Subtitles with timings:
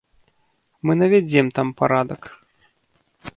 [0.85, 2.21] Мы навядзем там парадак.